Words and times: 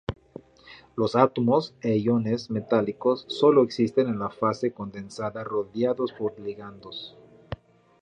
Los 0.97 1.15
átomos 1.23 1.63
e 1.81 1.95
iones 1.99 2.49
metálicos 2.49 3.23
solo 3.39 3.61
existen 3.61 4.07
en 4.07 4.17
la 4.17 4.31
fase 4.31 4.73
condensada 4.73 5.43
rodeados 5.43 6.11
por 6.11 6.39
ligandos. 6.39 7.15